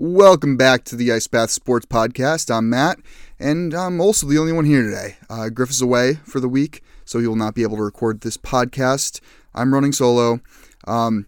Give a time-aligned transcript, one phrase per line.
[0.00, 2.54] Welcome back to the Ice Bath Sports Podcast.
[2.54, 3.00] I'm Matt,
[3.40, 5.16] and I'm also the only one here today.
[5.28, 8.20] Uh, Griff is away for the week, so he will not be able to record
[8.20, 9.20] this podcast.
[9.56, 10.38] I'm running solo.
[10.86, 11.26] Um,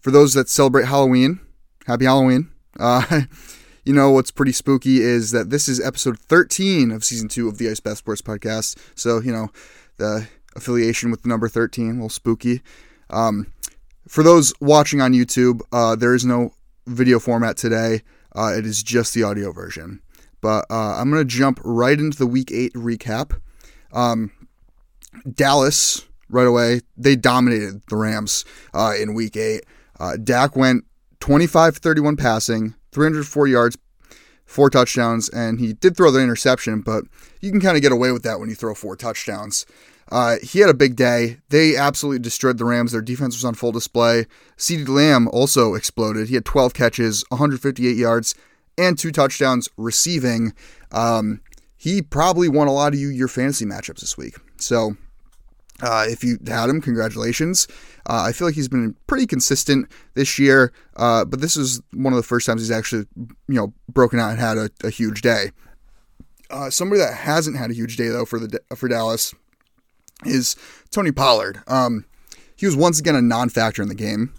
[0.00, 1.40] for those that celebrate Halloween,
[1.86, 2.50] happy Halloween.
[2.78, 3.22] Uh,
[3.86, 7.56] you know what's pretty spooky is that this is episode 13 of season two of
[7.56, 8.76] the Ice Bath Sports Podcast.
[8.94, 9.48] So, you know,
[9.96, 12.60] the affiliation with the number 13, a little spooky.
[13.08, 13.46] Um,
[14.06, 16.52] for those watching on YouTube, uh, there is no
[16.86, 18.02] video format today.
[18.34, 20.00] Uh, it is just the audio version.
[20.40, 23.40] But uh, I'm going to jump right into the week eight recap.
[23.92, 24.30] Um,
[25.32, 29.64] Dallas, right away, they dominated the Rams uh, in week eight.
[29.98, 30.84] Uh, Dak went
[31.20, 33.78] 25 31 passing, 304 yards,
[34.44, 37.04] four touchdowns, and he did throw the interception, but
[37.40, 39.64] you can kind of get away with that when you throw four touchdowns.
[40.10, 41.38] Uh, he had a big day.
[41.48, 42.92] They absolutely destroyed the Rams.
[42.92, 44.26] Their defense was on full display.
[44.56, 46.28] CeeDee Lamb also exploded.
[46.28, 48.34] He had 12 catches, 158 yards,
[48.76, 50.52] and two touchdowns receiving.
[50.92, 51.40] Um,
[51.76, 54.36] he probably won a lot of you your fantasy matchups this week.
[54.56, 54.96] So
[55.82, 57.66] uh, if you had him, congratulations.
[58.08, 62.12] Uh, I feel like he's been pretty consistent this year, uh, but this is one
[62.12, 65.22] of the first times he's actually, you know, broken out and had a, a huge
[65.22, 65.50] day.
[66.50, 69.34] Uh, somebody that hasn't had a huge day though for the for Dallas
[70.24, 70.56] is
[70.90, 71.62] Tony Pollard.
[71.66, 72.04] Um,
[72.56, 74.32] he was once again a non-factor in the game.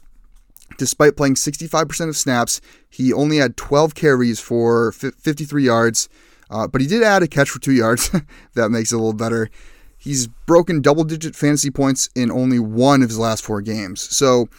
[0.77, 2.59] Despite playing 65% of snaps,
[2.89, 6.09] he only had 12 carries for 53 yards,
[6.49, 8.09] uh, but he did add a catch for two yards.
[8.55, 9.49] that makes it a little better.
[9.97, 14.01] He's broken double-digit fantasy points in only one of his last four games.
[14.01, 14.49] So,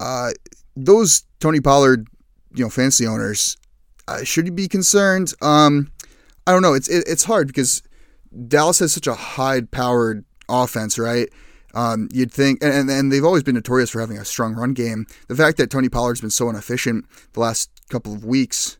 [0.00, 0.30] uh,
[0.76, 2.06] those Tony Pollard,
[2.54, 3.56] you know, fantasy owners,
[4.06, 5.34] uh, should you be concerned?
[5.42, 5.90] Um,
[6.46, 6.72] I don't know.
[6.72, 7.82] It's it, it's hard because
[8.46, 11.28] Dallas has such a high-powered offense, right?
[11.74, 15.06] Um, you'd think, and, and they've always been notorious for having a strong run game.
[15.28, 18.78] The fact that Tony Pollard's been so inefficient the last couple of weeks,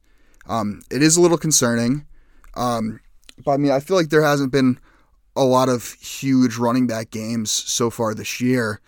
[0.49, 2.07] um, it is a little concerning.
[2.55, 3.01] Um,
[3.45, 4.79] but I mean, I feel like there hasn't been
[5.37, 8.81] a lot of huge running back games so far this year.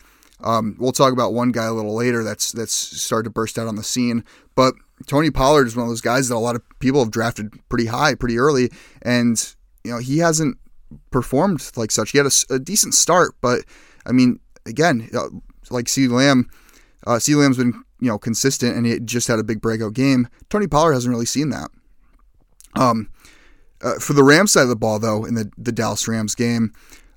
[0.42, 3.68] Um, we'll talk about one guy a little later that's that's started to burst out
[3.68, 4.24] on the scene.
[4.54, 4.74] But
[5.06, 7.86] Tony Pollard is one of those guys that a lot of people have drafted pretty
[7.86, 8.70] high, pretty early,
[9.02, 9.54] and
[9.84, 10.58] you know he hasn't
[11.10, 12.10] performed like such.
[12.10, 13.64] He had a, a decent start, but
[14.06, 15.28] I mean, again, uh,
[15.70, 16.08] like C.
[16.08, 16.48] Lamb,
[17.06, 17.34] uh, C.
[17.34, 20.28] Lamb's been you know consistent, and he just had a big breakout game.
[20.48, 21.70] Tony Pollard hasn't really seen that.
[22.76, 23.10] Um,
[23.82, 26.72] uh, for the Rams side of the ball, though, in the the Dallas Rams game,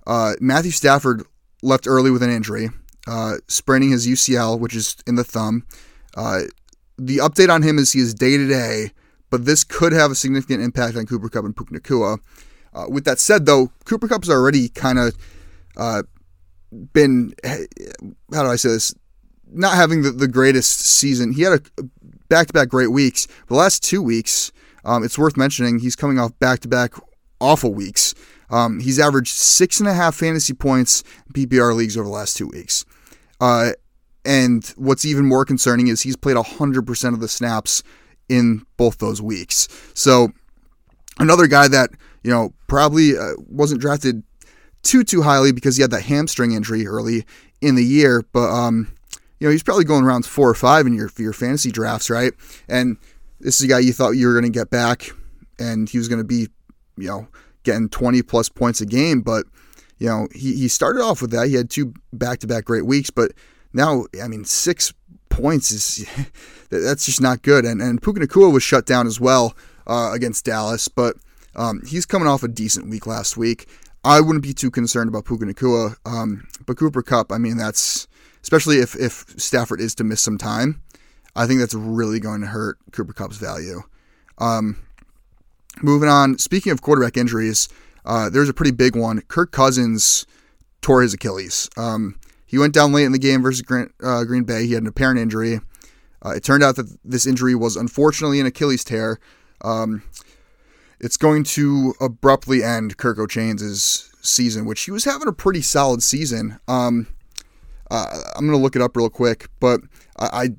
[0.07, 1.23] uh, Matthew Stafford
[1.61, 2.69] left early with an injury,
[3.07, 5.65] uh, spraining his UCL, which is in the thumb.
[6.15, 6.41] Uh,
[6.97, 8.91] the update on him is he is day to day,
[9.29, 12.19] but this could have a significant impact on Cooper Kupp and Puka Nacua.
[12.73, 15.15] Uh, with that said, though, Cooper Kupp's already kind of
[15.77, 16.03] uh,
[16.93, 18.93] been, how do I say this,
[19.51, 21.33] not having the, the greatest season.
[21.33, 21.83] He had a
[22.29, 23.27] back to back great weeks.
[23.47, 24.51] The last two weeks,
[24.83, 26.93] um, it's worth mentioning, he's coming off back to back
[27.39, 28.15] awful weeks.
[28.49, 32.37] Um, he's averaged six and a half fantasy points in PPR leagues over the last
[32.37, 32.85] two weeks.
[33.39, 33.71] Uh,
[34.25, 37.83] and what's even more concerning is he's played 100% of the snaps
[38.29, 39.67] in both those weeks.
[39.93, 40.29] So,
[41.19, 41.91] another guy that
[42.23, 44.23] you know, probably uh, wasn't drafted
[44.81, 47.25] too too highly because he had that hamstring injury early
[47.61, 48.23] in the year.
[48.31, 48.93] But um,
[49.39, 52.33] you know, he's probably going around four or five in your your fantasy drafts, right?
[52.67, 52.97] And
[53.39, 55.11] this is a guy you thought you were going to get back,
[55.59, 56.47] and he was going to be,
[56.97, 57.27] you know,
[57.63, 59.21] getting 20 plus points a game.
[59.21, 59.45] But
[59.97, 61.47] you know, he he started off with that.
[61.47, 63.31] He had two back to back great weeks, but
[63.73, 64.93] now, I mean, six
[65.29, 66.07] points is
[66.69, 67.65] that's just not good.
[67.65, 69.55] And and Puka Nacua was shut down as well
[69.87, 71.17] uh, against Dallas, but
[71.55, 73.67] um, he's coming off a decent week last week.
[74.03, 77.31] I wouldn't be too concerned about Puka Nacua, um, but Cooper Kupp.
[77.31, 78.07] I mean, that's
[78.41, 80.81] especially if if Stafford is to miss some time.
[81.35, 83.81] I think that's really going to hurt Cooper Kupp's value.
[84.37, 84.77] Um,
[85.81, 87.69] moving on, speaking of quarterback injuries,
[88.05, 89.21] uh, there's a pretty big one.
[89.21, 90.27] Kirk Cousins
[90.81, 91.69] tore his Achilles.
[91.77, 94.67] Um, he went down late in the game versus Green, uh, Green Bay.
[94.67, 95.59] He had an apparent injury.
[96.23, 99.19] Uh, it turned out that this injury was unfortunately an Achilles tear.
[99.61, 100.03] Um,
[101.03, 106.01] it's going to abruptly end Kirko Chainz' season, which he was having a pretty solid
[106.01, 106.59] season.
[106.69, 107.07] Um,
[107.91, 109.81] uh, I'm going to look it up real quick, but
[110.17, 110.55] I,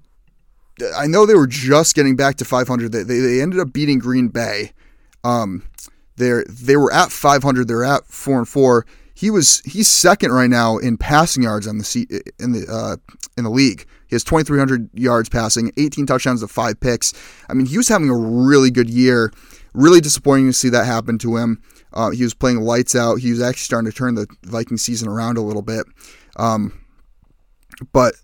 [0.82, 2.92] I, I know they were just getting back to 500.
[2.92, 4.72] They, they, they ended up beating Green Bay.
[5.24, 5.64] Um,
[6.16, 7.66] they they were at 500.
[7.66, 8.84] They're at four and four.
[9.14, 12.96] He was he's second right now in passing yards on the in the uh,
[13.38, 13.86] in the league.
[14.06, 17.14] He has 2,300 yards passing, 18 touchdowns to five picks.
[17.48, 19.32] I mean, he was having a really good year.
[19.74, 21.62] Really disappointing to see that happen to him.
[21.92, 23.16] Uh, he was playing lights out.
[23.16, 25.84] He was actually starting to turn the Viking season around a little bit.
[26.36, 26.84] Um,
[27.92, 28.14] but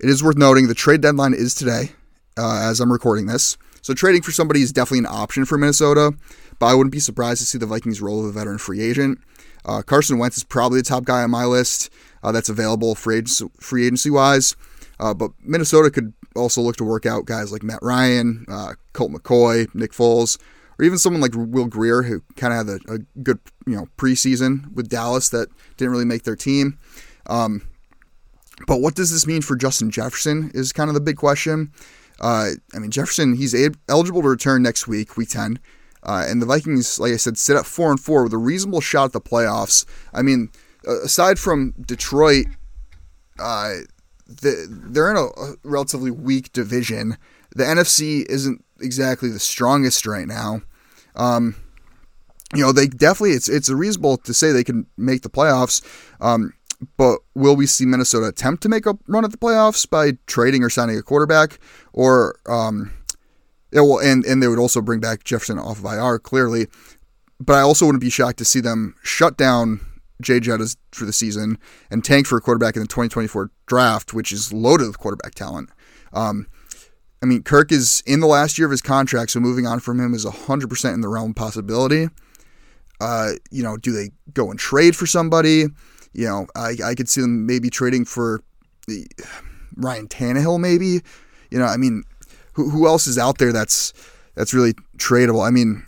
[0.00, 1.92] it is worth noting the trade deadline is today.
[2.38, 3.58] uh, as I'm recording this.
[3.82, 6.12] So trading for somebody is definitely an option for Minnesota,
[6.58, 9.18] but I wouldn't be surprised to see the Vikings roll with a veteran free agent.
[9.64, 11.90] Uh, Carson Wentz is probably the top guy on my list
[12.22, 14.56] uh, that's available free agency, free agency wise.
[15.00, 19.12] Uh, but Minnesota could also look to work out guys like Matt Ryan, uh, Colt
[19.12, 20.38] McCoy, Nick Foles,
[20.78, 23.88] or even someone like Will Grier, who kind of had a, a, good you know
[23.96, 26.78] preseason with Dallas that didn't really make their team.
[27.26, 27.62] Um,
[28.66, 31.72] but what does this mean for Justin Jefferson is kind of the big question.
[32.20, 33.54] Uh, I mean, Jefferson, he's
[33.88, 35.58] eligible to return next week, week 10.
[36.02, 38.80] Uh, and the Vikings, like I said, sit at 4 and 4 with a reasonable
[38.80, 39.84] shot at the playoffs.
[40.12, 40.50] I mean,
[40.86, 42.46] aside from Detroit,
[43.38, 43.74] uh,
[44.26, 47.16] the, they're in a, a relatively weak division.
[47.54, 50.62] The NFC isn't exactly the strongest right now.
[51.18, 51.56] Um,
[52.54, 55.84] you know, they definitely it's it's reasonable to say they can make the playoffs.
[56.20, 56.54] Um,
[56.96, 60.62] but will we see Minnesota attempt to make a run at the playoffs by trading
[60.62, 61.58] or signing a quarterback?
[61.92, 62.92] Or, um,
[63.72, 66.68] yeah, well, and, and they would also bring back Jefferson off of IR, clearly.
[67.40, 69.80] But I also wouldn't be shocked to see them shut down
[70.22, 71.58] JJettas for the season
[71.90, 75.70] and tank for a quarterback in the 2024 draft, which is loaded with quarterback talent.
[76.12, 76.46] Um,
[77.22, 80.00] I mean, Kirk is in the last year of his contract, so moving on from
[80.00, 82.08] him is 100% in the realm of possibility.
[83.00, 85.66] Uh, you know, do they go and trade for somebody?
[86.12, 88.40] You know, I, I could see them maybe trading for
[88.86, 89.06] the
[89.76, 91.00] Ryan Tannehill, maybe.
[91.50, 92.04] You know, I mean,
[92.54, 93.92] who, who else is out there that's
[94.34, 95.46] that's really tradable?
[95.46, 95.86] I mean,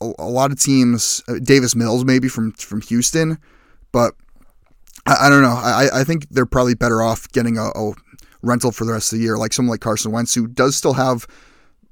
[0.00, 3.38] a, a lot of teams, uh, Davis Mills maybe from from Houston,
[3.92, 4.14] but
[5.06, 5.56] I, I don't know.
[5.56, 7.92] I, I think they're probably better off getting a, a
[8.46, 10.94] rental for the rest of the year, like someone like Carson Wentz, who does still
[10.94, 11.26] have,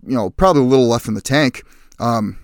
[0.06, 1.62] you know, probably a little left in the tank.
[1.98, 2.38] Um,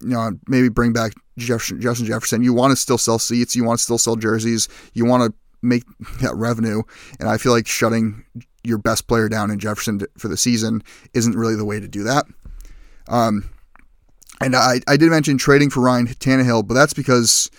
[0.00, 2.42] you know, maybe bring back Jefferson, Justin Jefferson.
[2.42, 3.54] You want to still sell seats.
[3.54, 4.68] You want to still sell jerseys.
[4.94, 5.84] You want to make
[6.20, 6.82] that revenue.
[7.18, 8.24] And I feel like shutting
[8.62, 10.82] your best player down in Jefferson for the season
[11.14, 12.26] isn't really the way to do that.
[13.08, 13.50] Um,
[14.40, 17.50] and I, I did mention trading for Ryan Tannehill, but that's because,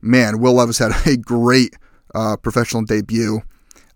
[0.00, 1.74] man, Will Levis had a great
[2.14, 3.42] uh, professional debut.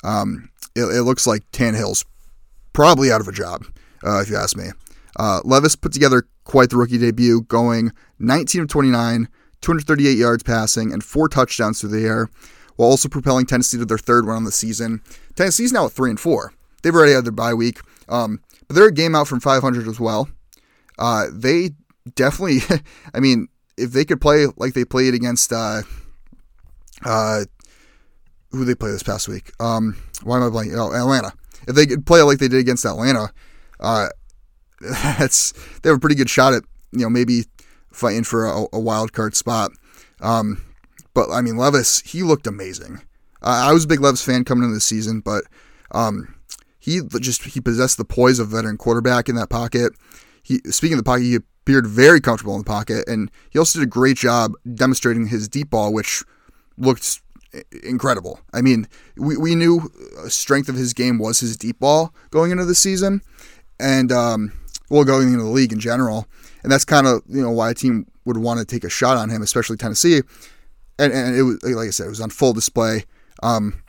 [0.04, 2.04] Um, it, it, looks like Tannehill's
[2.72, 3.64] probably out of a job,
[4.04, 4.68] uh, if you ask me.
[5.16, 9.28] Uh, Levis put together quite the rookie debut, going 19 of 29,
[9.60, 12.30] 238 yards passing, and four touchdowns through the air,
[12.76, 15.02] while also propelling Tennessee to their third win on the season.
[15.34, 16.52] Tennessee's now at three and four.
[16.82, 19.98] They've already had their bye week, um, but they're a game out from 500 as
[19.98, 20.28] well.
[20.98, 21.70] Uh, they
[22.14, 22.60] definitely,
[23.14, 25.82] I mean, if they could play like they played against, uh,
[27.04, 27.44] uh,
[28.50, 29.52] who they play this past week?
[29.60, 30.76] Um, why am I blanking?
[30.76, 31.32] Oh, Atlanta.
[31.66, 33.30] If they could play like they did against Atlanta,
[33.80, 34.08] uh,
[34.80, 35.52] that's
[35.82, 36.62] they have a pretty good shot at
[36.92, 37.44] you know maybe
[37.92, 39.70] fighting for a, a wild card spot.
[40.20, 40.64] Um,
[41.14, 43.02] but I mean Levis, he looked amazing.
[43.42, 45.44] Uh, I was a big Levis fan coming into the season, but
[45.92, 46.34] um,
[46.78, 49.92] he just he possessed the poise of a veteran quarterback in that pocket.
[50.42, 53.78] He speaking of the pocket, he appeared very comfortable in the pocket, and he also
[53.78, 56.24] did a great job demonstrating his deep ball, which
[56.76, 57.20] looked
[57.82, 58.40] incredible.
[58.52, 58.86] I mean,
[59.16, 59.90] we, we knew
[60.28, 63.22] strength of his game was his deep ball going into the season,
[63.80, 64.52] and um,
[64.90, 66.26] well, going into the league in general.
[66.62, 69.16] And that's kind of you know why a team would want to take a shot
[69.16, 70.22] on him, especially Tennessee.
[70.98, 73.04] And, and it was like I said, it was on full display.
[73.42, 73.82] Um,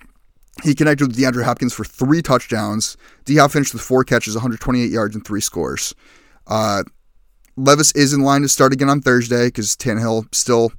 [0.64, 2.98] he connected with DeAndre Hopkins for three touchdowns.
[3.26, 5.96] D Hop finished with four catches, 128 yards, and three scores.
[6.48, 6.84] Uh,
[7.56, 10.72] Levis is in line to start again on Thursday because Tannehill still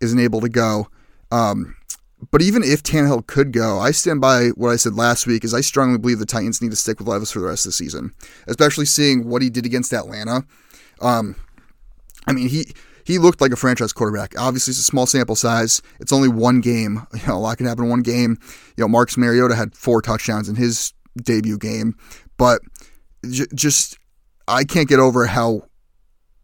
[0.00, 0.88] isn't able to go.
[1.30, 1.76] Um,
[2.30, 5.44] but even if Tannehill could go, I stand by what I said last week.
[5.44, 7.70] Is I strongly believe the Titans need to stick with Levis for the rest of
[7.70, 8.12] the season,
[8.46, 10.44] especially seeing what he did against Atlanta.
[11.00, 11.36] Um,
[12.26, 12.66] I mean, he
[13.04, 14.34] he looked like a franchise quarterback.
[14.38, 15.80] Obviously, it's a small sample size.
[15.98, 17.06] It's only one game.
[17.14, 18.38] You know, a lot can happen in one game.
[18.76, 21.96] You know, Marcus Mariota had four touchdowns in his debut game,
[22.36, 22.60] but
[23.28, 23.98] j- just
[24.46, 25.62] I can't get over how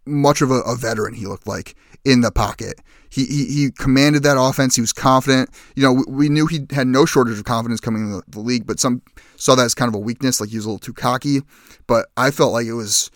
[0.06, 2.80] much of a, a veteran he looked like in the pocket.
[3.16, 4.75] He, he, he commanded that offense.
[4.75, 5.49] He was confident.
[5.75, 8.40] You know, we, we knew he had no shortage of confidence coming into the, the,
[8.40, 9.00] league, but some
[9.37, 11.40] saw that as kind of a weakness, like he was a little too cocky.
[11.87, 13.11] But I felt like it was,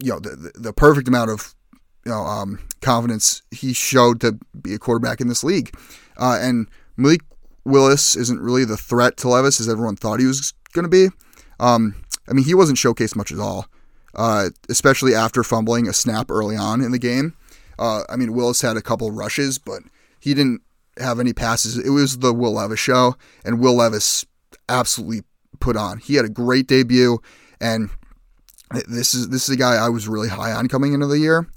[0.00, 1.54] you know, the, the, the perfect amount of,
[2.04, 5.72] you know, um, confidence he showed to be a quarterback in this league.
[6.16, 6.66] Uh, and
[6.96, 7.20] Malik
[7.64, 11.14] Willis isn't really the threat to Levis as everyone thought he was going to be.
[11.60, 11.94] Um,
[12.28, 13.66] I mean, he wasn't showcased much at all,
[14.16, 17.34] uh, especially after fumbling a snap early on in the game.
[17.78, 19.82] Uh, I mean, Willis had a couple rushes, but
[20.20, 20.62] he didn't
[20.98, 21.78] have any passes.
[21.78, 24.26] It was the Will Levis show, and Will Levis
[24.68, 25.22] absolutely
[25.60, 25.98] put on.
[25.98, 27.20] He had a great debut,
[27.60, 27.90] and
[28.88, 31.48] this is this is a guy I was really high on coming into the year,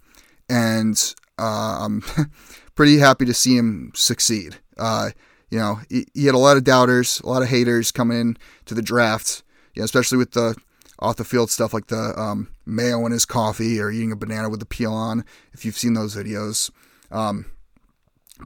[0.49, 2.03] and uh, I'm
[2.75, 4.57] pretty happy to see him succeed.
[4.77, 5.11] Uh,
[5.49, 8.37] you know, he, he, had a lot of doubters, a lot of haters coming in
[8.65, 9.43] to the draft,
[9.75, 10.55] you know, especially with the
[11.01, 14.49] off the field stuff like the um, mayo in his coffee or eating a banana
[14.49, 15.25] with the peel on.
[15.53, 16.69] If you've seen those videos,
[17.11, 17.45] um,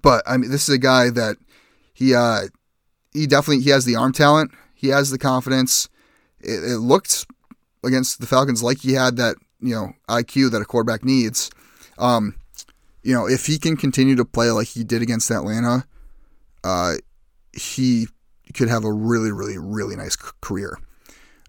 [0.02, 1.38] but I mean, this is a guy that
[1.94, 2.44] he uh,
[3.14, 4.52] he definitely he has the arm talent.
[4.74, 5.90] He has the confidence.
[6.40, 7.26] It, it looked
[7.84, 11.52] against the Falcons like he had that you know IQ that a quarterback needs.
[11.98, 12.36] Um,
[13.04, 15.86] you know, if he can continue to play like he did against Atlanta,
[16.64, 16.96] uh,
[17.54, 18.08] he
[18.54, 20.78] could have a really, really, really nice career.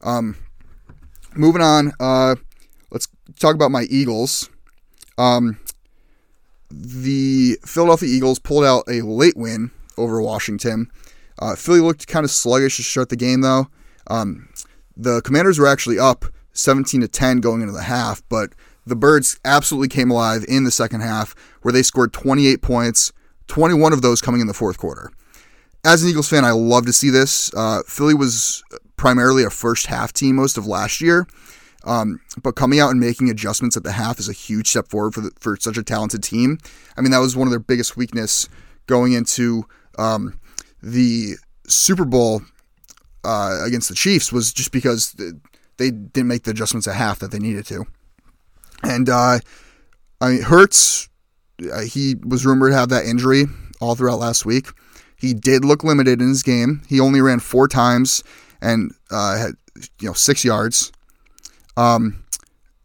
[0.03, 0.37] Um,
[1.37, 2.37] moving on, uh,
[2.91, 4.49] let's talk about my Eagles.
[5.19, 5.59] Um,
[6.71, 10.91] the Philadelphia Eagles pulled out a late win over Washington.
[11.39, 13.69] Uh, Philly looked kind of sluggish to start the game, though.
[14.09, 14.49] Um,
[14.97, 18.51] the Commanders were actually up 17 to 10 going into the half, but
[18.87, 23.13] the Birds absolutely came alive in the second half, where they scored 28 points,
[23.49, 25.11] 21 of those coming in the fourth quarter.
[25.85, 27.53] As an Eagles fan, I love to see this.
[27.55, 28.63] Uh, Philly was
[28.97, 31.27] primarily a first half team most of last year,
[31.85, 35.15] um, but coming out and making adjustments at the half is a huge step forward
[35.15, 36.59] for the, for such a talented team.
[36.97, 38.49] I mean, that was one of their biggest weakness
[38.87, 39.67] going into
[39.99, 40.39] um,
[40.83, 41.35] the
[41.69, 42.43] Super Bowl
[43.25, 45.15] uh, against the Chiefs was just because
[45.79, 47.85] they didn't make the adjustments at half that they needed to.
[48.83, 49.39] And uh,
[50.21, 51.09] I mean, Hurts,
[51.73, 53.45] uh, he was rumored to have that injury
[53.81, 54.69] all throughout last week.
[55.17, 56.83] He did look limited in his game.
[56.89, 58.23] He only ran four times
[58.61, 59.53] and uh, had
[60.01, 60.93] you know six yards.
[61.77, 62.25] Um,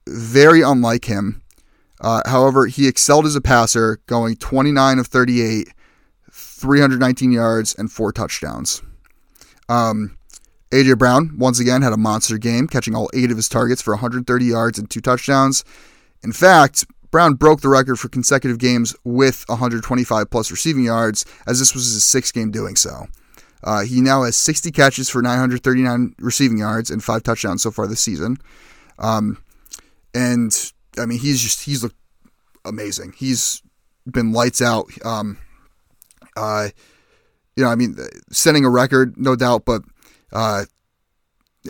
[0.08, 1.42] very unlike him.
[2.01, 5.70] Uh, however, he excelled as a passer, going 29 of 38,
[6.32, 8.82] 319 yards, and four touchdowns.
[9.70, 10.18] Um,
[10.72, 13.94] AJ Brown once again had a monster game, catching all eight of his targets for
[13.94, 15.63] 130 yards and two touchdowns.
[16.24, 21.60] In fact, Brown broke the record for consecutive games with 125 plus receiving yards, as
[21.60, 23.08] this was his sixth game doing so.
[23.63, 27.88] Uh, he now has 60 catches for 939 receiving yards and five touchdowns so far
[27.88, 28.38] this season.
[29.00, 29.38] Um,
[30.13, 30.53] and
[30.98, 31.96] I mean, he's just he's looked
[32.65, 33.13] amazing.
[33.18, 33.62] He's
[34.10, 34.88] been lights out.
[35.06, 35.38] Um,
[36.36, 36.70] uh,
[37.56, 37.98] you know, I mean,
[38.32, 39.84] setting a record, no doubt, but
[40.32, 40.65] uh,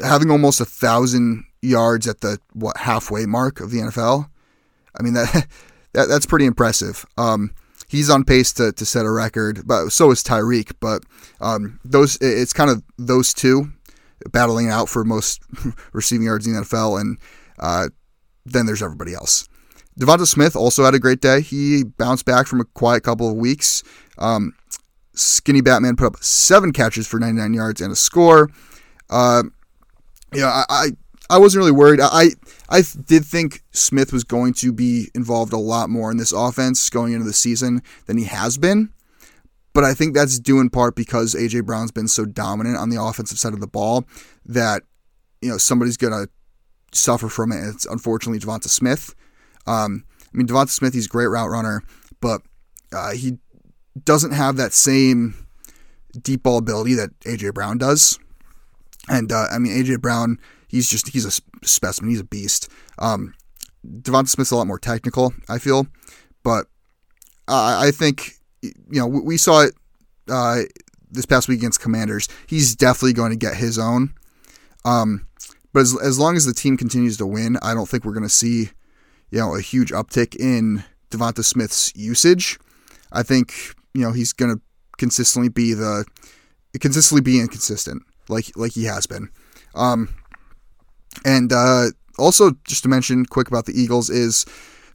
[0.03, 4.29] having almost a thousand yards at the what halfway mark of the NFL.
[4.97, 5.47] I mean that,
[5.93, 7.05] that that's pretty impressive.
[7.17, 7.51] Um,
[7.91, 10.73] he's on pace to, to set a record, but so is Tyreek.
[10.79, 11.03] But
[11.41, 13.73] um, those it's kind of those two
[14.31, 15.41] battling out for most
[15.93, 17.17] receiving yards in the NFL, and
[17.59, 17.89] uh,
[18.45, 19.47] then there's everybody else.
[19.99, 21.41] Devonta Smith also had a great day.
[21.41, 23.83] He bounced back from a quiet couple of weeks.
[24.17, 24.55] Um,
[25.13, 28.49] Skinny Batman put up seven catches for 99 yards and a score.
[29.09, 29.43] Uh,
[30.33, 30.87] yeah, I, I,
[31.29, 31.99] I wasn't really worried.
[32.01, 32.29] I
[32.71, 36.89] I did think Smith was going to be involved a lot more in this offense
[36.89, 38.93] going into the season than he has been.
[39.73, 43.01] But I think that's due in part because AJ Brown's been so dominant on the
[43.01, 44.05] offensive side of the ball
[44.45, 44.83] that
[45.41, 46.27] you know somebody's gonna
[46.93, 47.61] suffer from it.
[47.67, 49.15] It's unfortunately Devonta Smith.
[49.67, 51.83] Um, I mean Devonta Smith, he's a great route runner,
[52.21, 52.41] but
[52.93, 53.37] uh, he
[54.05, 55.47] doesn't have that same
[56.21, 58.17] deep ball ability that AJ Brown does.
[59.09, 62.09] And uh, I mean, AJ Brown, he's just he's a specimen.
[62.09, 62.69] He's a beast.
[62.99, 63.33] Um,
[63.85, 65.87] Devonta Smith's a lot more technical, I feel,
[66.43, 66.67] but
[67.47, 69.73] I think you know we saw it
[70.29, 70.61] uh,
[71.09, 72.27] this past week against Commanders.
[72.47, 74.13] He's definitely going to get his own.
[74.85, 75.27] Um,
[75.73, 78.23] but as, as long as the team continues to win, I don't think we're going
[78.23, 78.69] to see
[79.31, 82.59] you know a huge uptick in Devonta Smith's usage.
[83.11, 83.53] I think
[83.93, 84.61] you know he's going to
[84.97, 86.05] consistently be the
[86.79, 89.29] consistently be inconsistent like like he has been.
[89.75, 90.13] Um,
[91.25, 91.87] and uh,
[92.17, 94.45] also just to mention quick about the Eagles is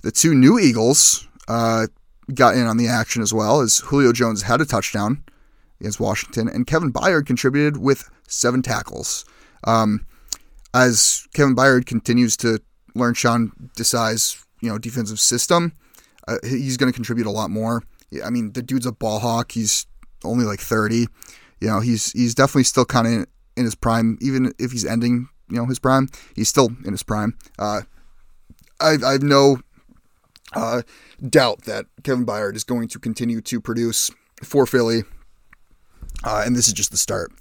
[0.02, 1.87] the two new Eagles uh,
[2.35, 5.23] got in on the action as well as Julio Jones had a touchdown
[5.80, 9.25] against Washington and Kevin Byard contributed with seven tackles.
[9.64, 10.06] Um,
[10.75, 12.61] as Kevin Byard continues to
[12.94, 15.73] learn Sean Desai's you know defensive system,
[16.28, 17.82] uh, he's going to contribute a lot more.
[18.25, 19.52] I mean, the dude's a ball hawk.
[19.52, 19.87] He's
[20.25, 21.06] only like 30.
[21.61, 24.85] You know, he's he's definitely still kind of in, in, his prime, even if he's
[24.85, 26.09] ending, you know, his prime.
[26.35, 27.37] He's still in his prime.
[27.59, 27.83] Uh,
[28.81, 29.61] I I have no
[30.55, 30.83] uh,
[31.29, 34.11] doubt that Kevin Byard is going to continue to produce
[34.43, 35.03] for Philly,
[36.25, 37.33] uh, and this is just the start.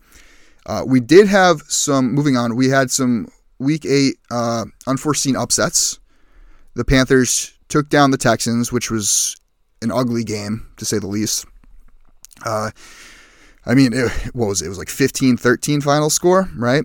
[0.65, 2.13] Uh, we did have some.
[2.13, 3.27] Moving on, we had some
[3.59, 5.99] Week Eight uh, unforeseen upsets.
[6.75, 9.35] The Panthers took down the Texans, which was
[9.81, 11.45] an ugly game to say the least.
[12.45, 12.71] Uh,
[13.65, 14.65] I mean, it, what was it?
[14.65, 16.83] It was like 15 13 final score, right?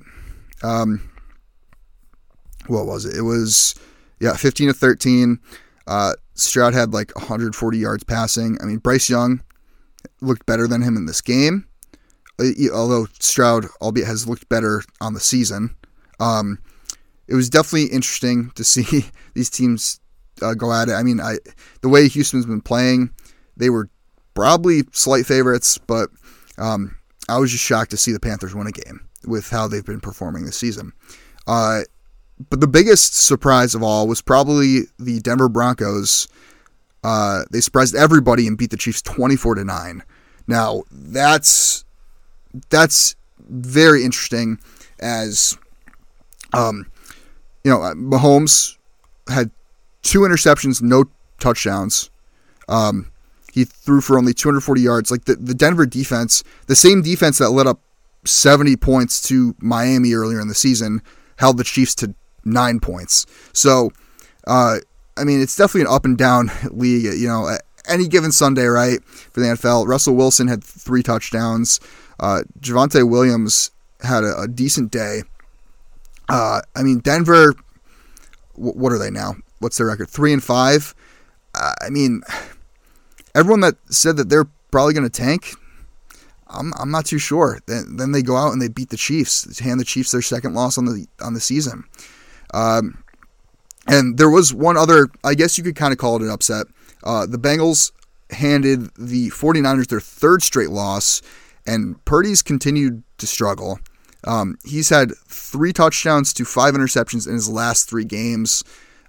[0.63, 1.10] Um,
[2.67, 3.17] what was it?
[3.17, 3.75] It was,
[4.21, 5.39] yeah, 15 to 13.
[5.87, 8.59] Uh, Stroud had like 140 yards passing.
[8.63, 9.43] I mean, Bryce Young
[10.21, 11.67] looked better than him in this game,
[12.41, 15.75] uh, although Stroud, albeit, has looked better on the season.
[16.19, 16.59] Um,
[17.29, 20.01] it was definitely interesting to see these teams
[20.43, 20.93] uh, go at it.
[20.93, 21.39] I mean, I
[21.81, 23.11] the way Houston's been playing,
[23.57, 23.89] they were
[24.35, 26.11] probably slight favorites, but
[26.59, 26.97] um,
[27.29, 30.01] I was just shocked to see the Panthers win a game with how they've been
[30.01, 30.93] performing this season.
[31.47, 31.81] Uh,
[32.49, 36.29] but the biggest surprise of all was probably the Denver Broncos.
[37.05, 40.03] Uh, they surprised everybody and beat the Chiefs twenty-four to nine.
[40.47, 41.85] Now that's
[42.71, 43.15] that's
[43.49, 44.59] very interesting,
[45.01, 45.59] as
[46.53, 46.91] um,
[47.65, 48.77] you know, Mahomes
[49.29, 49.51] had
[50.03, 51.05] two interceptions, no
[51.39, 52.11] touchdowns.
[52.69, 53.11] Um,
[53.53, 55.11] he threw for only 240 yards.
[55.11, 57.81] Like the, the Denver defense, the same defense that led up
[58.25, 61.03] 70 points to Miami earlier in the season,
[61.37, 62.15] held the Chiefs to
[62.51, 63.27] nine points.
[63.53, 63.93] So,
[64.47, 64.79] uh,
[65.17, 67.05] I mean, it's definitely an up and down league.
[67.05, 67.57] You know,
[67.89, 69.87] any given Sunday, right, for the NFL.
[69.87, 71.81] Russell Wilson had three touchdowns.
[72.19, 73.71] Uh, Javonte Williams
[74.03, 75.23] had a, a decent day.
[76.29, 77.55] Uh, I mean, Denver,
[78.55, 79.35] w- what are they now?
[79.59, 80.09] What's their record?
[80.09, 80.95] Three and five.
[81.55, 82.23] Uh, I mean,
[83.35, 85.55] everyone that said that they're probably going to tank,
[86.47, 87.61] I'm, I'm not too sure.
[87.67, 90.55] Then then they go out and they beat the Chiefs, hand the Chiefs their second
[90.55, 91.85] loss on the on the season.
[92.53, 93.03] Um,
[93.87, 96.67] and there was one other, I guess you could kind of call it an upset.
[97.03, 97.93] Uh, the Bengals
[98.31, 101.23] handed the 49ers their third straight loss,
[101.67, 103.81] and Purdy's continued to struggle.
[104.25, 108.65] Um, he's had three touchdowns to five interceptions in his last three games,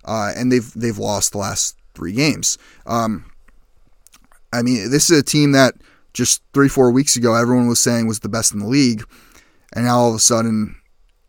[0.06, 2.58] uh, and they've they've lost the last three games.
[2.86, 3.26] Um,
[4.54, 5.76] I mean, this is a team that
[6.14, 9.04] just three four weeks ago everyone was saying was the best in the league,
[9.74, 10.78] and now all of a sudden,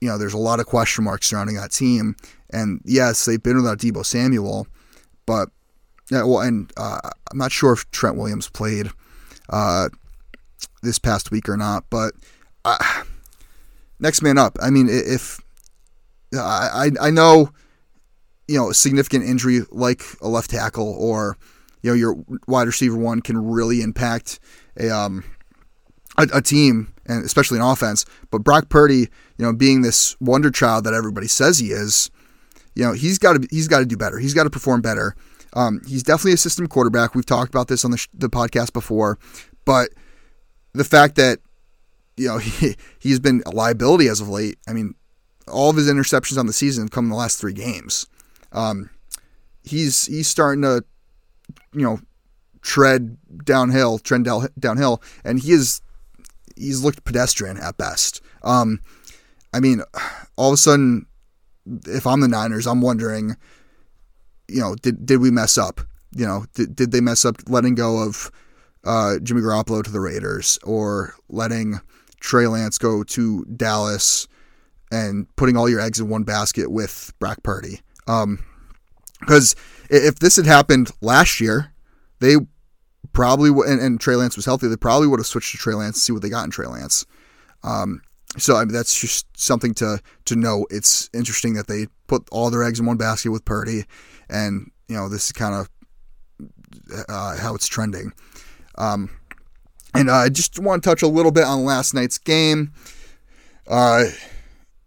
[0.02, 2.16] you know, there's a lot of question marks surrounding that team.
[2.50, 4.66] And yes, they've been without Deebo Samuel,
[5.26, 5.48] but
[6.10, 6.98] yeah, well, and uh,
[7.30, 8.90] I'm not sure if Trent Williams played
[9.48, 9.90] uh,
[10.82, 12.14] this past week or not, but
[12.64, 12.78] uh,
[14.00, 14.58] next man up.
[14.60, 15.40] I mean, if
[16.34, 17.50] I I know
[18.48, 21.38] you know a significant injury like a left tackle or
[21.82, 22.16] you know your
[22.48, 24.40] wide receiver one can really impact
[24.76, 25.22] a um
[26.18, 28.04] a, a team and especially an offense.
[28.30, 32.10] But Brock Purdy, you know, being this wonder child that everybody says he is,
[32.74, 34.18] you know, he's got to he's got to do better.
[34.18, 35.14] He's got to perform better.
[35.54, 37.14] Um, he's definitely a system quarterback.
[37.14, 39.18] We've talked about this on the, sh- the podcast before,
[39.64, 39.90] but
[40.72, 41.40] the fact that
[42.16, 44.58] you know he he's been a liability as of late.
[44.68, 44.94] I mean,
[45.48, 48.06] all of his interceptions on the season have come in the last three games.
[48.52, 48.90] Um,
[49.62, 50.84] he's he's starting to
[51.72, 52.00] you know
[52.62, 55.82] tread downhill, trend down, downhill, and he is
[56.56, 58.20] he's looked pedestrian at best.
[58.42, 58.80] Um,
[59.52, 59.82] I mean,
[60.36, 61.06] all of a sudden,
[61.86, 63.36] if I'm the Niners, I'm wondering,
[64.48, 65.80] you know, did did we mess up?
[66.14, 68.30] You know, did did they mess up letting go of
[68.84, 71.80] uh, Jimmy Garoppolo to the Raiders or letting
[72.20, 74.26] Trey Lance go to Dallas
[74.90, 77.80] and putting all your eggs in one basket with Brock Purdy?
[78.06, 81.72] Because um, if this had happened last year,
[82.20, 82.36] they
[83.12, 85.96] probably and, and Trey Lance was healthy, they probably would have switched to Trey Lance
[85.96, 87.04] to see what they got in Trey Lance.
[87.62, 88.02] Um,
[88.38, 90.66] so I mean, that's just something to to know.
[90.70, 93.84] It's interesting that they put all their eggs in one basket with Purdy,
[94.28, 95.68] and you know this is kind of
[97.08, 98.12] uh, how it's trending.
[98.78, 99.10] Um,
[99.94, 102.72] and uh, I just want to touch a little bit on last night's game.
[103.66, 104.04] Uh,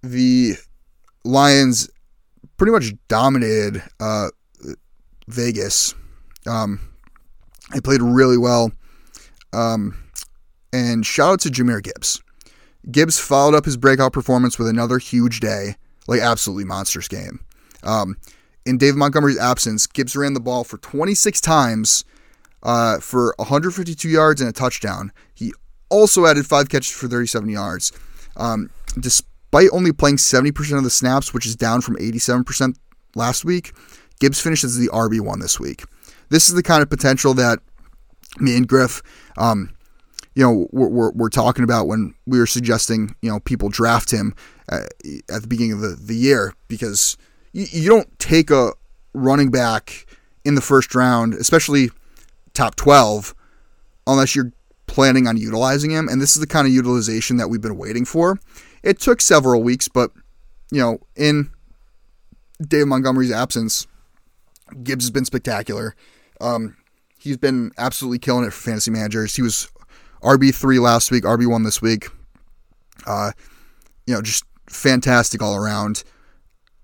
[0.01, 0.55] the
[1.23, 1.89] Lions
[2.57, 4.29] pretty much dominated uh,
[5.27, 5.93] Vegas.
[6.47, 6.79] Um,
[7.73, 8.71] they played really well.
[9.53, 9.97] Um,
[10.73, 12.21] and shout out to Jahmyr Gibbs.
[12.91, 15.75] Gibbs followed up his breakout performance with another huge day,
[16.07, 17.39] like absolutely monstrous game.
[17.83, 18.17] Um,
[18.65, 22.03] in Dave Montgomery's absence, Gibbs ran the ball for 26 times
[22.63, 25.11] uh, for 152 yards and a touchdown.
[25.33, 25.53] He
[25.89, 27.91] also added five catches for 37 yards.
[28.35, 32.75] Um, despite only playing 70% of the snaps, which is down from 87%
[33.15, 33.73] last week,
[34.19, 35.83] Gibbs finishes the RB1 this week.
[36.29, 37.59] This is the kind of potential that
[38.39, 39.01] me and Griff,
[39.37, 39.75] um,
[40.33, 44.11] you know, we're, we're, we're, talking about when we were suggesting, you know, people draft
[44.11, 44.35] him
[44.69, 47.17] at, uh, at the beginning of the, the year because
[47.53, 48.73] you, you don't take a
[49.13, 50.05] running back
[50.43, 51.89] in the first round, especially
[52.53, 53.33] top 12,
[54.07, 54.51] unless you're
[54.87, 56.07] planning on utilizing him.
[56.07, 58.39] And this is the kind of utilization that we've been waiting for.
[58.83, 60.11] It took several weeks, but,
[60.71, 61.49] you know, in
[62.61, 63.87] Dave Montgomery's absence,
[64.83, 65.95] Gibbs has been spectacular.
[66.41, 66.77] Um,
[67.19, 69.35] he's been absolutely killing it for fantasy managers.
[69.35, 69.69] He was
[70.21, 72.07] RB3 last week, RB1 this week.
[73.05, 73.31] Uh,
[74.05, 76.03] you know, just fantastic all around.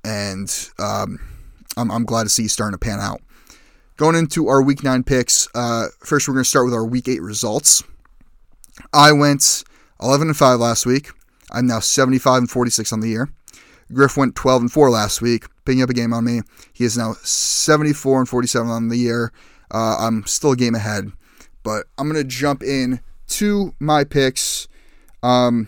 [0.04, 1.20] And um,
[1.78, 3.22] I'm, I'm glad to see he's starting to pan out.
[3.98, 7.08] Going into our week nine picks, uh, first we're going to start with our week
[7.08, 7.84] eight results.
[8.94, 9.64] I went
[10.02, 11.12] 11 and 5 last week.
[11.52, 13.30] I'm now 75 and 46 on the year.
[13.94, 16.42] Griff went 12 and 4 last week, picking up a game on me.
[16.74, 19.32] He is now 74 and 47 on the year.
[19.72, 21.12] Uh, I'm still a game ahead,
[21.64, 24.68] but I'm gonna jump in to my picks.
[25.24, 25.68] Um,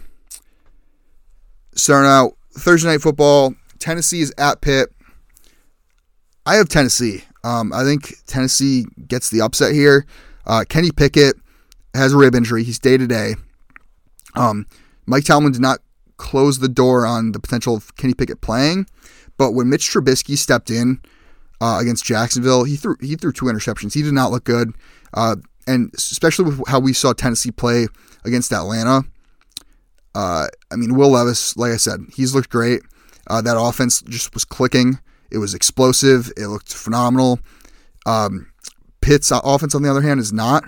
[1.75, 3.55] starting out Thursday night football.
[3.79, 4.89] Tennessee is at Pitt.
[6.45, 7.23] I have Tennessee.
[7.43, 10.05] Um, I think Tennessee gets the upset here.
[10.45, 11.35] Uh, Kenny Pickett
[11.93, 12.63] has a rib injury.
[12.63, 13.35] He's day to day.
[14.35, 14.65] Um,
[15.05, 15.79] Mike Tomlin did not
[16.17, 18.87] close the door on the potential of Kenny Pickett playing,
[19.43, 21.01] but when Mitch Trubisky stepped in
[21.59, 23.93] uh, against Jacksonville, he threw he threw two interceptions.
[23.93, 24.71] He did not look good,
[25.13, 25.35] uh,
[25.67, 27.87] and especially with how we saw Tennessee play
[28.23, 29.03] against Atlanta.
[30.15, 32.83] Uh, I mean, Will Levis, like I said, he's looked great.
[33.27, 34.97] Uh, that offense just was clicking.
[35.29, 36.31] It was explosive.
[36.37, 37.39] It looked phenomenal.
[38.05, 38.49] Um,
[39.01, 40.63] Pitt's offense, on the other hand, is not.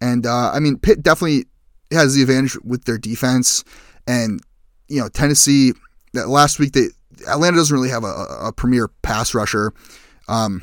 [0.00, 1.44] And uh, I mean, Pitt definitely
[1.90, 3.64] has the advantage with their defense.
[4.06, 4.40] And
[4.88, 5.74] you know, Tennessee
[6.14, 6.86] that last week they
[7.28, 9.72] Atlanta doesn't really have a, a premier pass rusher.
[10.28, 10.62] Um,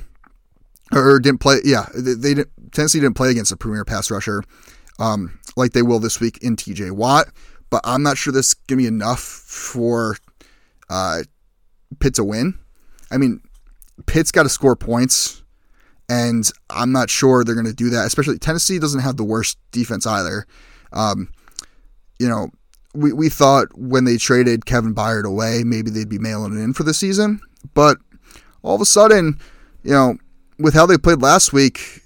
[0.93, 1.59] or didn't play.
[1.63, 2.49] Yeah, they, they didn't.
[2.71, 4.43] Tennessee didn't play against a premier pass rusher
[4.99, 6.91] um, like they will this week in T.J.
[6.91, 7.27] Watt.
[7.69, 10.17] But I'm not sure this is gonna be enough for
[10.89, 11.23] uh,
[11.99, 12.59] Pitt to win.
[13.09, 13.41] I mean,
[14.05, 15.41] Pitt's got to score points,
[16.09, 18.05] and I'm not sure they're to do that.
[18.05, 20.45] Especially Tennessee doesn't have the worst defense either.
[20.91, 21.31] Um,
[22.19, 22.49] you know,
[22.93, 26.73] we, we thought when they traded Kevin Byard away, maybe they'd be mailing it in
[26.73, 27.39] for the season.
[27.73, 27.97] But
[28.63, 29.39] all of a sudden,
[29.83, 30.17] you know,
[30.59, 32.01] with how they played last week,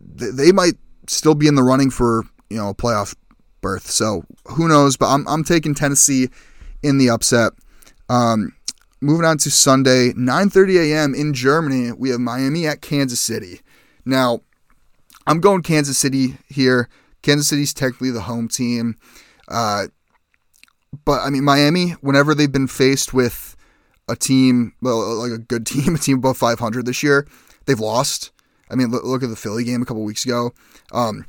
[0.00, 0.74] they might
[1.08, 3.14] still be in the running for, you know, a playoff
[3.60, 3.90] berth.
[3.90, 4.96] So who knows?
[4.96, 6.28] But I'm, I'm taking Tennessee
[6.82, 7.52] in the upset.
[8.08, 8.52] Um,
[9.00, 11.14] moving on to Sunday, 9:30 a.m.
[11.14, 13.60] in Germany, we have Miami at Kansas City.
[14.04, 14.40] Now,
[15.26, 16.88] I'm going Kansas City here.
[17.22, 18.96] Kansas City's technically the home team.
[19.48, 19.86] Uh,
[21.04, 23.56] but I mean, Miami, whenever they've been faced with
[24.08, 27.26] a team, well, like a good team, a team above 500 this year,
[27.66, 28.32] they've lost.
[28.70, 30.52] I mean, look, at the Philly game a couple weeks ago.
[30.92, 31.26] Um,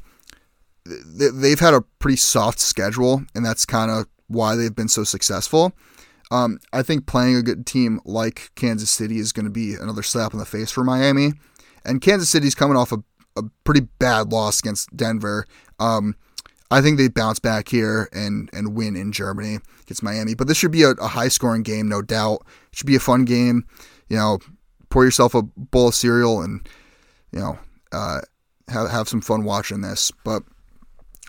[0.86, 5.03] they, have had a pretty soft schedule, and that's kind of why they've been so
[5.03, 5.73] successful.
[6.32, 10.03] Um, I think playing a good team like Kansas City is going to be another
[10.03, 11.34] slap in the face for Miami.
[11.86, 12.97] And Kansas City's coming off a,
[13.38, 15.45] a pretty bad loss against Denver.
[15.80, 16.15] Um,
[16.69, 20.36] I think they bounce back here and and win in Germany against Miami.
[20.36, 22.45] But this should be a, a high scoring game, no doubt.
[22.71, 23.65] It should be a fun game.
[24.10, 24.39] You know,
[24.89, 26.67] pour yourself a bowl of cereal and
[27.32, 27.58] you know
[27.91, 28.19] uh,
[28.67, 30.12] have have some fun watching this.
[30.23, 30.43] But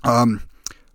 [0.05, 0.43] um,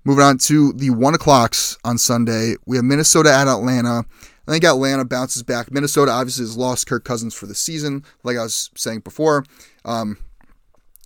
[0.04, 4.06] moving on to the one o'clocks on Sunday, we have Minnesota at Atlanta.
[4.46, 5.72] I think Atlanta bounces back.
[5.72, 9.46] Minnesota obviously has lost Kirk Cousins for the season, like I was saying before.
[9.86, 10.18] Um,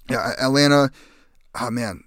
[0.10, 0.92] yeah, Atlanta.
[1.60, 2.04] Oh man,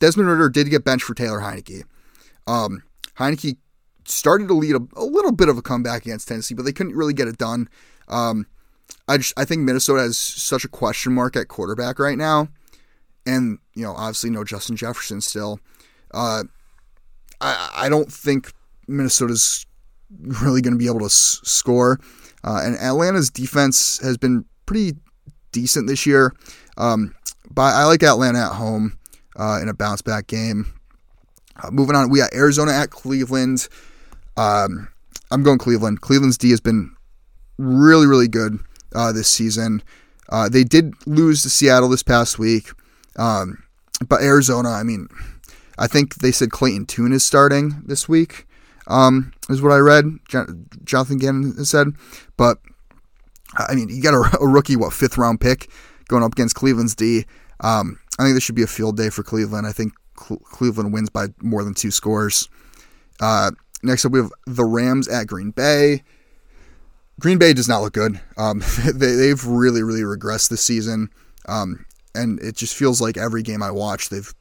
[0.00, 1.84] Desmond Ridder did get benched for Taylor Heinicke.
[2.46, 2.82] Um,
[3.18, 3.56] Heinicke
[4.04, 6.96] started to lead a, a, little bit of a comeback against Tennessee, but they couldn't
[6.96, 7.68] really get it done.
[8.08, 8.46] Um,
[9.06, 12.48] I just I think Minnesota has such a question mark at quarterback right now,
[13.26, 15.60] and you know obviously no Justin Jefferson still.
[16.12, 16.44] Uh,
[17.40, 18.52] I I don't think
[18.86, 19.66] Minnesota's
[20.42, 22.00] really going to be able to s- score,
[22.44, 24.96] uh, and Atlanta's defense has been pretty
[25.52, 26.34] decent this year.
[26.76, 27.14] Um,
[27.50, 28.97] but I like Atlanta at home
[29.38, 30.72] uh, in a bounce back game.
[31.62, 33.68] Uh, moving on, we got Arizona at Cleveland.
[34.36, 34.88] Um,
[35.30, 36.00] I'm going Cleveland.
[36.00, 36.94] Cleveland's D has been
[37.58, 38.58] really, really good
[38.94, 39.82] uh, this season.
[40.28, 42.70] Uh, they did lose to Seattle this past week,
[43.16, 43.62] um,
[44.06, 45.08] but Arizona, I mean,
[45.78, 48.46] I think they said Clayton Tune is starting this week,
[48.86, 50.04] um, is what I read.
[50.84, 51.88] Jonathan Gannon said,
[52.36, 52.58] but
[53.56, 55.70] I mean, you got a, a, rookie, what fifth round pick
[56.08, 57.24] going up against Cleveland's D.
[57.60, 59.66] Um, I think this should be a field day for Cleveland.
[59.66, 62.48] I think Cl- Cleveland wins by more than two scores.
[63.20, 63.50] Uh,
[63.82, 66.02] next up, we have the Rams at Green Bay.
[67.20, 68.20] Green Bay does not look good.
[68.36, 68.62] Um,
[68.94, 71.10] they, have really, really regressed this season.
[71.46, 74.32] Um, and it just feels like every game I watch, they've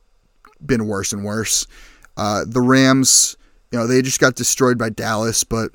[0.65, 1.67] been worse and worse.
[2.15, 3.37] Uh, the Rams,
[3.71, 5.71] you know, they just got destroyed by Dallas, but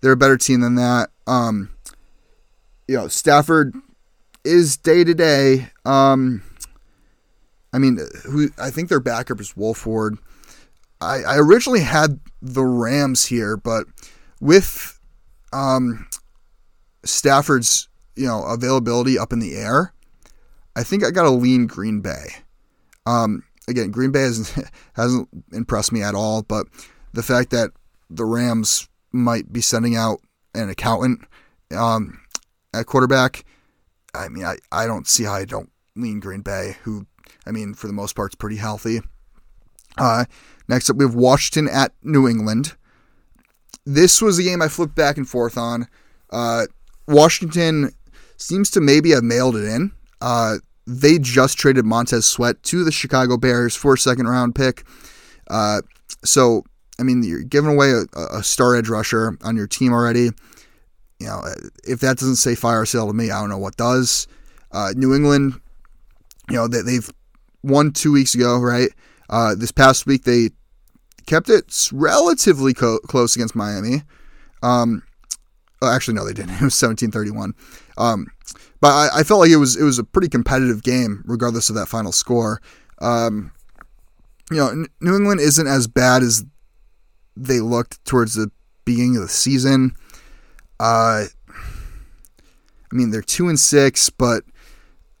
[0.00, 1.10] they're a better team than that.
[1.26, 1.70] Um,
[2.86, 3.74] you know, Stafford
[4.44, 5.68] is day to day.
[5.84, 6.42] Um,
[7.72, 10.18] I mean, who I think their backup is Wolford.
[11.00, 13.86] I, I originally had the Rams here, but
[14.40, 14.98] with
[15.52, 16.06] um,
[17.04, 19.92] Stafford's you know availability up in the air,
[20.76, 22.36] I think I got to lean Green Bay.
[23.06, 26.66] Um, again, Green Bay hasn't, hasn't impressed me at all, but
[27.12, 27.70] the fact that
[28.08, 30.20] the Rams might be sending out
[30.54, 31.26] an accountant
[31.76, 32.20] um,
[32.74, 33.44] at quarterback,
[34.14, 37.06] I mean, I, I don't see how I don't lean Green Bay, who
[37.46, 39.00] I mean, for the most part, it's pretty healthy.
[39.98, 40.24] Uh,
[40.68, 42.74] next up, we have Washington at New England.
[43.86, 45.88] this was a game I flipped back and forth on.
[46.30, 46.66] Uh,
[47.08, 47.90] Washington
[48.36, 49.92] seems to maybe have mailed it in.
[50.20, 54.84] Uh, they just traded Montez Sweat to the Chicago Bears for a second round pick.
[55.48, 55.82] Uh,
[56.24, 56.64] so,
[56.98, 60.30] I mean, you're giving away a, a, star edge rusher on your team already.
[61.18, 61.42] You know,
[61.84, 64.26] if that doesn't say fire sale to me, I don't know what does.
[64.72, 65.60] Uh, New England,
[66.48, 67.10] you know, they, they've
[67.62, 68.90] won two weeks ago, right?
[69.28, 70.50] Uh, this past week, they
[71.26, 74.02] kept it relatively co- close against Miami.
[74.62, 75.02] Um,
[75.82, 76.50] oh, actually, no, they didn't.
[76.60, 77.52] It was 17-31.
[77.96, 78.26] Um,
[78.80, 81.76] but I, I, felt like it was it was a pretty competitive game, regardless of
[81.76, 82.62] that final score.
[83.00, 83.52] Um,
[84.50, 86.44] you know, New England isn't as bad as
[87.36, 88.50] they looked towards the
[88.84, 89.92] beginning of the season.
[90.80, 91.26] Uh,
[92.92, 94.44] I mean, they're two and six, but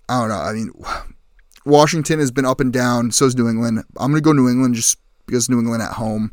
[0.08, 0.34] I don't know.
[0.34, 0.72] I mean,
[1.70, 3.10] Washington has been up and down.
[3.10, 3.84] So is New England.
[3.96, 6.32] I'm going to go New England just because New England at home.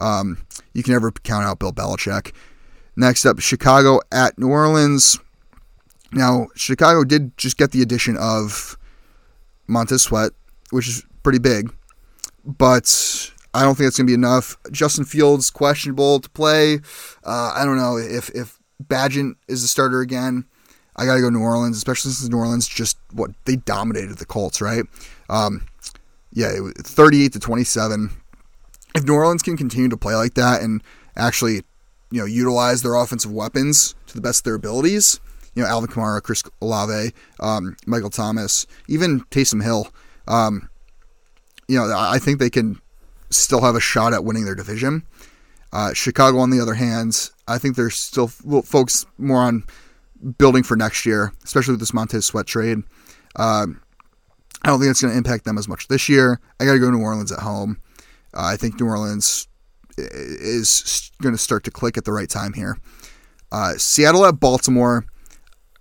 [0.00, 2.32] Um, you can never count out Bill Belichick.
[2.96, 5.18] Next up, Chicago at New Orleans.
[6.12, 8.78] Now, Chicago did just get the addition of
[9.66, 10.30] Montez Sweat,
[10.70, 11.74] which is pretty big,
[12.44, 14.56] but I don't think that's going to be enough.
[14.70, 16.80] Justin Fields questionable to play.
[17.24, 20.44] Uh, I don't know if if Bagent is the starter again.
[20.96, 24.24] I got to go New Orleans, especially since New Orleans just what they dominated the
[24.24, 24.84] Colts, right?
[25.28, 25.66] Um,
[26.32, 28.10] yeah, 38 to 27.
[28.94, 30.82] If New Orleans can continue to play like that and
[31.16, 31.62] actually,
[32.10, 35.20] you know, utilize their offensive weapons to the best of their abilities,
[35.54, 39.88] you know, Alvin Kamara, Chris Olave, um, Michael Thomas, even Taysom Hill,
[40.28, 40.68] um,
[41.68, 42.80] you know, I think they can
[43.30, 45.02] still have a shot at winning their division.
[45.72, 49.64] Uh, Chicago, on the other hand, I think they're still focused more on
[50.38, 52.78] building for next year, especially with this Montez Sweat trade.
[53.36, 53.80] Um,
[54.62, 56.40] I don't think it's going to impact them as much this year.
[56.58, 57.80] I got to go to New Orleans at home.
[58.34, 59.46] Uh, I think New Orleans
[59.96, 62.78] is going to start to click at the right time here.
[63.52, 65.04] Uh, Seattle at Baltimore.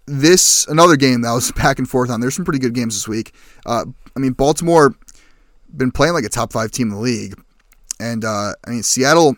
[0.05, 2.19] This another game that was back and forth on.
[2.19, 3.33] There's some pretty good games this week.
[3.65, 4.95] Uh, I mean, Baltimore
[5.75, 7.41] been playing like a top five team in the league,
[7.99, 9.35] and uh, I mean Seattle.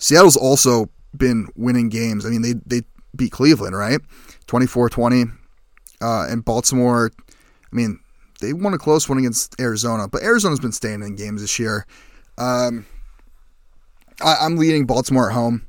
[0.00, 2.26] Seattle's also been winning games.
[2.26, 2.82] I mean, they they
[3.18, 4.00] beat Cleveland, right?
[4.46, 5.30] 24-20.
[6.00, 8.00] Uh, and Baltimore, I mean,
[8.40, 11.86] they won a close one against Arizona, but Arizona's been staying in games this year.
[12.38, 12.86] Um,
[14.24, 15.66] I, am leading Baltimore at home.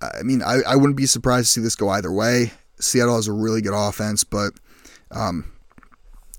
[0.00, 2.52] I mean, I, I wouldn't be surprised to see this go either way.
[2.78, 4.52] Seattle has a really good offense, but
[5.10, 5.50] um,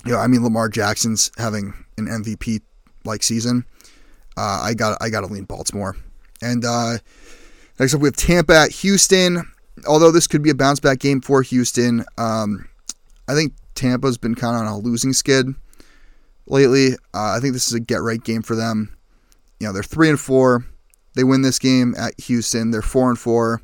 [0.06, 2.62] you know, I mean, Lamar Jackson's having an MVP
[3.04, 3.66] like season.
[4.38, 5.98] Uh, I got I got to lean Baltimore.
[6.42, 7.00] And uh,
[7.80, 9.52] next up, we have Tampa at Houston.
[9.86, 12.68] Although this could be a bounce back game for Houston, um,
[13.28, 15.48] I think Tampa's been kind of on a losing skid
[16.48, 16.94] lately.
[17.14, 18.96] Uh, I think this is a get right game for them.
[19.60, 20.66] You know, they're three and four.
[21.16, 22.72] They win this game at Houston.
[22.72, 23.62] They're four and four.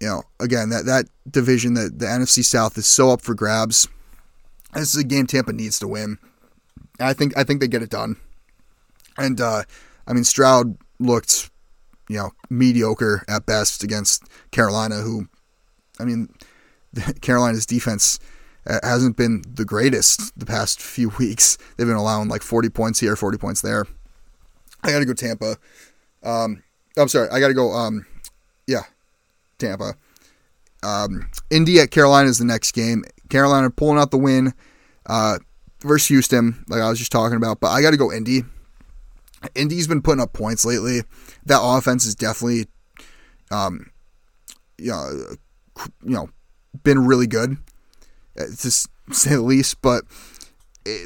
[0.00, 3.88] You know, again, that that division, the the NFC South is so up for grabs.
[4.74, 6.18] This is a game Tampa needs to win.
[7.00, 8.16] I think I think they get it done.
[9.16, 9.64] And uh,
[10.06, 11.50] I mean, Stroud looked,
[12.08, 15.28] you know, mediocre at best against Carolina, who,
[16.00, 16.28] I mean,
[17.20, 18.18] Carolina's defense
[18.82, 21.58] hasn't been the greatest the past few weeks.
[21.76, 23.86] They've been allowing like 40 points here, 40 points there.
[24.82, 25.56] I got to go Tampa.
[26.22, 26.62] Um,
[26.96, 27.72] I'm sorry, I got to go.
[27.72, 28.06] Um,
[28.66, 28.82] yeah,
[29.58, 29.94] Tampa.
[30.82, 33.04] Um, Indy at Carolina is the next game.
[33.28, 34.54] Carolina pulling out the win
[35.06, 35.38] uh,
[35.80, 37.60] versus Houston, like I was just talking about.
[37.60, 38.44] But I got to go Indy.
[39.54, 41.02] Indy's been putting up points lately.
[41.46, 42.66] That offense is definitely,
[43.50, 43.90] um,
[44.78, 45.36] you know,
[46.02, 46.28] you know,
[46.82, 47.56] been really good
[48.36, 48.70] to
[49.12, 50.04] say the least, but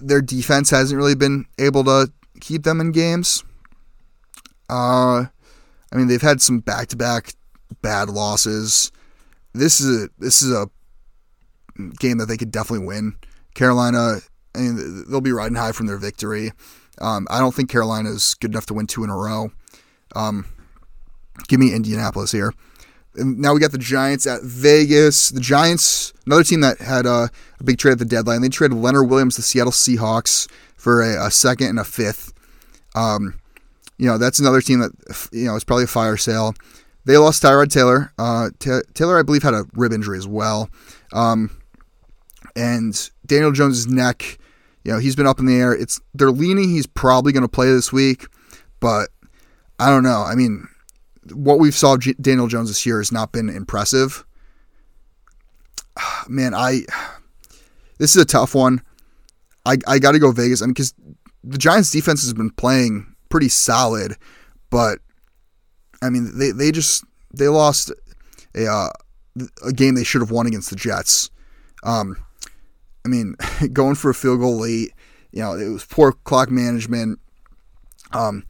[0.03, 3.45] their defense hasn't really been able to keep them in games.
[4.69, 5.27] Uh,
[5.93, 7.35] I mean, they've had some back-to-back
[7.83, 8.91] bad losses.
[9.53, 10.69] This is a this is a
[11.99, 13.17] game that they could definitely win.
[13.55, 14.19] Carolina,
[14.55, 16.53] I mean, they'll be riding high from their victory.
[17.01, 19.51] Um, I don't think Carolina is good enough to win two in a row.
[20.15, 20.47] Um,
[21.49, 22.53] give me Indianapolis here.
[23.15, 25.31] And now we got the Giants at Vegas.
[25.31, 28.41] The Giants, another team that had a, a big trade at the deadline.
[28.41, 32.33] They traded Leonard Williams, the Seattle Seahawks, for a, a second and a fifth.
[32.95, 33.39] Um,
[33.99, 36.55] you know, that's another team that, you know, it's probably a fire sale.
[37.05, 38.13] They lost Tyrod Taylor.
[38.19, 40.71] Uh, T- Taylor, I believe, had a rib injury as well.
[41.13, 41.51] Um,
[42.57, 44.39] and Daniel Jones' neck,
[44.85, 45.73] you know, he's been up in the air.
[45.73, 48.27] It's they're leaning he's probably going to play this week,
[48.81, 49.11] but
[49.79, 50.23] I don't know.
[50.23, 50.69] I mean,
[51.33, 54.25] what we've saw G- Daniel Jones this year has not been impressive.
[56.29, 56.83] Man, I
[57.99, 58.83] this is a tough one.
[59.65, 60.63] I I got to go Vegas.
[60.63, 60.95] I mean, because
[61.45, 64.17] the Giants' defense has been playing pretty solid,
[64.71, 64.99] but
[66.03, 67.93] I mean, they they just they lost
[68.55, 68.91] a uh,
[69.65, 71.31] a game they should have won against the Jets.
[71.85, 72.17] Um,
[73.05, 73.37] I mean,
[73.73, 74.93] going for a field goal late,
[75.33, 77.19] you know, it was poor clock management.
[78.13, 78.45] Um,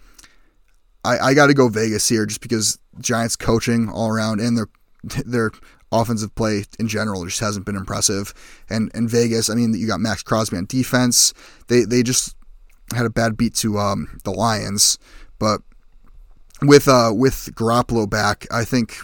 [1.05, 4.69] I I got to go Vegas here just because Giants coaching all around and their
[5.25, 5.51] their
[5.91, 8.35] offensive play in general just hasn't been impressive.
[8.69, 11.33] And and Vegas, I mean, you got Maxx Crosby on defense.
[11.69, 12.37] They they just
[12.95, 14.99] had a bad beat to um, the Lions,
[15.38, 15.62] but
[16.61, 18.99] with uh with Garoppolo back, I think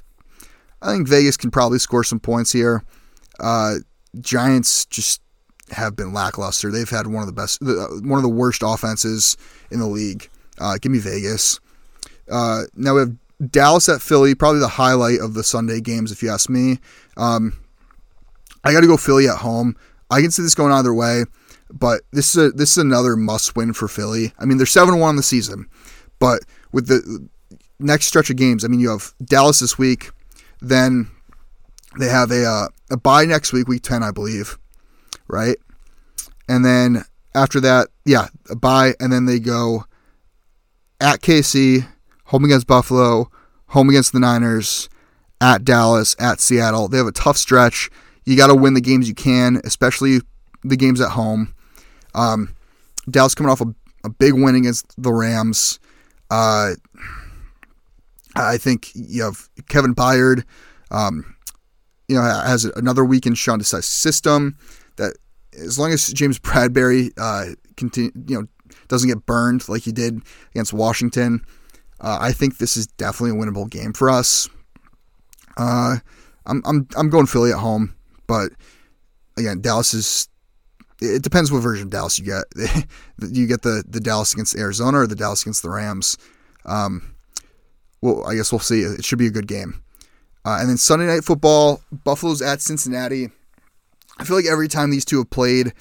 [0.83, 2.85] I think Vegas can probably score some points here.
[3.41, 3.77] Uh,
[4.21, 5.21] Giants just
[5.73, 6.71] have been lackluster.
[6.71, 9.37] They've had one of the best, one of the worst offenses
[9.71, 10.29] in the league.
[10.59, 11.61] Uh, give me Vegas.
[12.31, 13.17] Uh, now we have
[13.51, 16.79] Dallas at Philly, probably the highlight of the Sunday games, if you ask me.
[17.17, 17.59] Um,
[18.65, 19.77] I got to go Philly at home.
[20.11, 21.25] I can see this going either way,
[21.71, 24.33] but this is a, this is another must win for Philly.
[24.39, 25.69] I mean, they're seven one the season,
[26.19, 26.41] but
[26.73, 27.29] with the
[27.79, 30.11] next stretch of games, I mean, you have Dallas this week,
[30.61, 31.11] then
[31.99, 34.59] they have a uh, a bye next week, week ten, I believe,
[35.29, 35.57] right?
[36.49, 39.85] And then after that, yeah, a bye, and then they go
[41.01, 41.87] at KC,
[42.25, 43.31] home against Buffalo,
[43.69, 44.89] home against the Niners,
[45.41, 46.89] at Dallas, at Seattle.
[46.89, 47.91] They have a tough stretch.
[48.25, 50.21] You got to win the games you can, especially
[50.65, 51.55] the games at home.
[52.15, 52.55] Um,
[53.09, 55.79] Dallas coming off a, a big win against the Rams.
[56.31, 56.73] Uh,
[58.35, 60.45] I think you have Kevin Byard,
[60.91, 61.37] um,
[62.09, 64.57] you know, has another week in Sean Desai's system.
[64.99, 65.17] That
[65.53, 68.47] as long as James Bradberry uh, continue, you know,
[68.89, 71.45] doesn't get burned like he did against Washington,
[72.01, 74.49] uh, I think this is definitely a winnable game for us.
[75.57, 75.97] Uh,
[76.47, 77.95] I'm I'm I'm going Philly at home,
[78.27, 78.53] but
[79.37, 80.29] again, Dallas is.
[81.01, 82.45] It depends what version of Dallas you get.
[83.31, 86.19] you get the the Dallas against Arizona or the Dallas against the Rams.
[86.65, 87.15] Um,
[88.01, 88.81] well, I guess we'll see.
[88.81, 89.83] It should be a good game.
[90.45, 93.31] Uh, and then Sunday night football, Buffalo's at Cincinnati.
[94.19, 95.73] I feel like every time these two have played,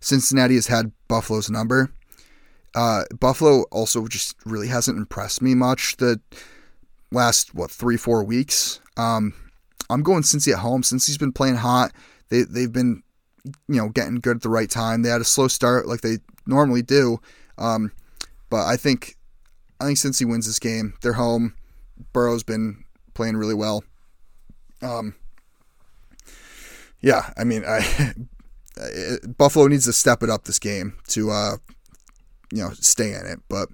[0.00, 1.90] Cincinnati has had Buffalo's number.
[2.74, 6.20] Uh, Buffalo also just really hasn't impressed me much the
[7.10, 8.80] last what three four weeks.
[8.96, 9.32] Um,
[9.88, 11.92] I'm going Cincy at home since he's been playing hot.
[12.28, 13.02] They they've been
[13.44, 15.02] you know getting good at the right time.
[15.02, 17.18] They had a slow start like they normally do,
[17.56, 17.92] um,
[18.50, 19.16] but I think
[19.80, 20.94] I think Cincy wins this game.
[21.00, 21.54] They're home.
[22.12, 23.84] Burrow's been playing really well.
[24.82, 25.14] Um,
[27.00, 28.12] yeah, I mean, I
[29.38, 31.56] Buffalo needs to step it up this game to uh,
[32.52, 33.68] you know stay in it, but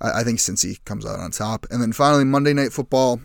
[0.00, 1.66] I, I think Cincy comes out on top.
[1.70, 3.20] And then finally, Monday Night Football,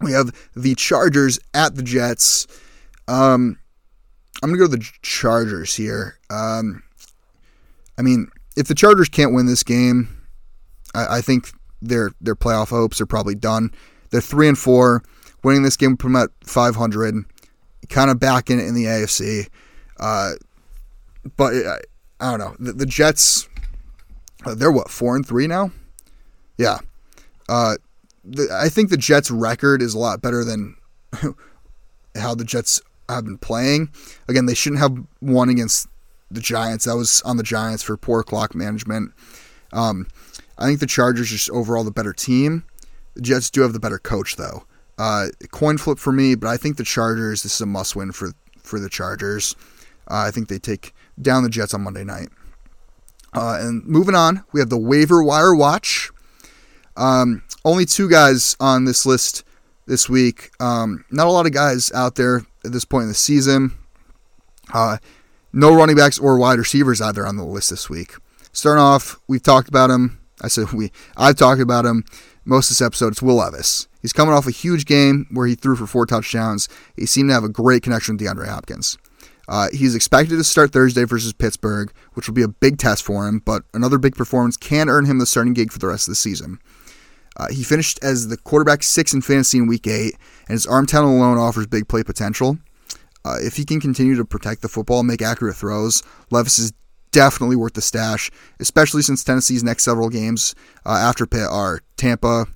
[0.00, 2.46] we have the Chargers at the Jets.
[3.08, 3.58] Um,
[4.42, 6.18] I'm gonna go to the Chargers here.
[6.30, 6.82] Um,
[7.98, 10.08] I mean, if the Chargers can't win this game,
[10.94, 13.70] I, I think their their playoff hopes are probably done.
[14.10, 15.02] They're three and four.
[15.44, 17.24] Winning this game would put them at 500,
[17.88, 19.48] kind of back in in the AFC.
[19.98, 20.32] Uh,
[21.36, 21.78] but I,
[22.20, 22.56] I don't know.
[22.58, 23.48] The, the Jets,
[24.44, 25.70] uh, they're what four and three now.
[26.58, 26.78] Yeah.
[27.48, 27.76] Uh,
[28.24, 30.76] the, I think the Jets' record is a lot better than
[32.16, 33.90] how the Jets have been playing.
[34.28, 35.88] Again, they shouldn't have won against
[36.30, 36.84] the Giants.
[36.86, 39.12] That was on the Giants for poor clock management.
[39.72, 40.08] Um,
[40.58, 42.64] I think the Chargers just overall the better team.
[43.14, 44.64] The Jets do have the better coach, though.
[44.98, 47.42] Uh, coin flip for me, but I think the Chargers.
[47.42, 48.32] This is a must win for
[48.62, 49.54] for the Chargers.
[50.08, 52.28] Uh, I think they take down the Jets on Monday night.
[53.34, 56.10] Uh, and moving on, we have the waiver wire watch.
[56.96, 59.44] Um, only two guys on this list
[59.86, 60.50] this week.
[60.60, 63.72] Um, not a lot of guys out there at this point in the season.
[64.72, 64.98] Uh,
[65.52, 68.14] no running backs or wide receivers either on the list this week.
[68.52, 70.18] Starting off, we've talked about him.
[70.40, 70.92] I said we.
[71.16, 72.04] I've talked about him
[72.46, 73.08] most of this episode.
[73.08, 73.88] It's Will Levis.
[74.00, 76.68] He's coming off a huge game where he threw for four touchdowns.
[76.96, 78.96] He seemed to have a great connection with DeAndre Hopkins.
[79.48, 83.28] Uh, he's expected to start Thursday versus Pittsburgh, which will be a big test for
[83.28, 86.12] him, but another big performance can earn him the starting gig for the rest of
[86.12, 86.58] the season.
[87.36, 90.14] Uh, he finished as the quarterback six in fantasy in week eight,
[90.48, 92.58] and his arm talent alone offers big play potential.
[93.24, 96.72] Uh, if he can continue to protect the football and make accurate throws, Levis is
[97.16, 100.54] definitely worth the stash, especially since Tennessee's next several games
[100.84, 102.46] uh, after Pitt are Tampa,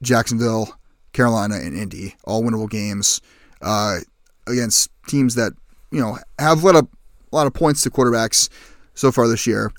[0.00, 0.78] Jacksonville,
[1.12, 3.20] Carolina, and Indy, all winnable games
[3.60, 3.98] uh,
[4.46, 5.52] against teams that
[5.90, 6.88] you know have let up
[7.30, 8.48] a lot of points to quarterbacks
[8.94, 9.70] so far this year.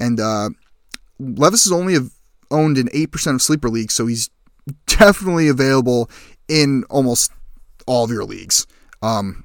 [0.00, 0.50] And uh,
[1.20, 1.96] Levis is only
[2.50, 4.28] owned in eight percent of sleeper leagues, so he's
[4.86, 6.10] definitely available
[6.48, 7.30] in almost
[7.86, 8.66] all of your leagues.
[9.02, 9.44] Um,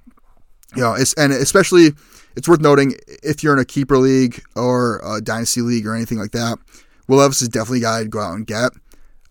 [0.75, 1.91] you know, and especially
[2.37, 6.19] it's worth noting if you're in a keeper league or a dynasty league or anything
[6.19, 6.59] like that,
[7.07, 8.71] Will Levis is definitely a guy to go out and get.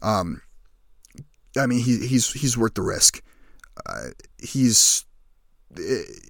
[0.02, 0.42] Um,
[1.56, 3.22] I mean, he, he's he's worth the risk.
[3.86, 5.04] Uh, he's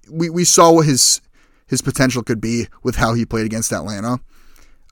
[0.09, 1.19] we we saw what his
[1.65, 4.19] his potential could be with how he played against Atlanta.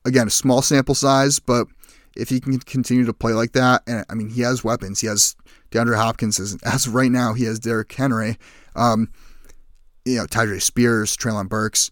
[0.06, 1.68] Again, a small sample size, but
[2.16, 5.02] if he can continue to play like that, and I mean, he has weapons.
[5.02, 5.36] He has
[5.70, 6.40] DeAndre Hopkins.
[6.40, 8.38] As, as right now, he has Derrick Henry.
[8.76, 9.10] Um,
[10.06, 11.91] you know, Tyjae Spears, Treylon Burks.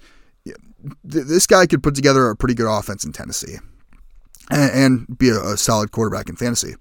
[1.04, 3.58] This guy could put together a pretty good offense in Tennessee
[4.50, 6.76] and, and be a, a, solid quarterback in fantasy.